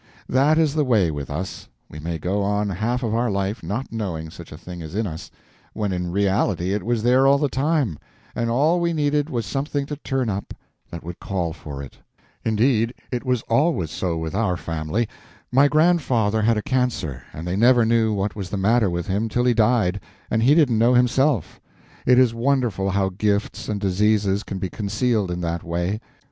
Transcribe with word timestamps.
That 0.27 0.57
is 0.57 0.73
the 0.73 0.83
way 0.83 1.11
with 1.11 1.29
us; 1.29 1.67
we 1.87 1.99
may 1.99 2.17
go 2.17 2.41
on 2.41 2.69
half 2.69 3.03
of 3.03 3.13
our 3.13 3.29
life 3.29 3.61
not 3.61 3.91
knowing 3.91 4.31
such 4.31 4.51
a 4.51 4.57
thing 4.57 4.81
is 4.81 4.95
in 4.95 5.05
us, 5.05 5.29
when 5.73 5.91
in 5.93 6.11
reality 6.11 6.73
it 6.73 6.81
was 6.81 7.03
there 7.03 7.27
all 7.27 7.37
the 7.37 7.47
time, 7.47 7.99
and 8.33 8.49
all 8.49 8.79
we 8.79 8.93
needed 8.93 9.29
was 9.29 9.45
something 9.45 9.85
to 9.85 9.95
turn 9.95 10.27
up 10.27 10.55
that 10.89 11.03
would 11.03 11.19
call 11.19 11.53
for 11.53 11.83
it. 11.83 11.99
Indeed, 12.43 12.95
it 13.11 13.23
was 13.27 13.43
always 13.43 13.91
so 13.91 14.17
without 14.17 14.57
family. 14.57 15.07
My 15.51 15.67
grandfather 15.67 16.41
had 16.41 16.57
a 16.57 16.63
cancer, 16.63 17.21
and 17.31 17.45
they 17.45 17.55
never 17.55 17.85
knew 17.85 18.11
what 18.11 18.35
was 18.35 18.49
the 18.49 18.57
matter 18.57 18.89
with 18.89 19.05
him 19.05 19.29
till 19.29 19.45
he 19.45 19.53
died, 19.53 19.99
and 20.31 20.41
he 20.41 20.55
didn't 20.55 20.79
know 20.79 20.95
himself. 20.95 21.61
It 22.07 22.17
is 22.17 22.33
wonderful 22.33 22.89
how 22.89 23.09
gifts 23.09 23.69
and 23.69 23.79
diseases 23.79 24.41
can 24.41 24.57
be 24.57 24.67
concealed 24.71 25.29
in 25.29 25.41
that 25.41 25.63
way. 25.63 25.99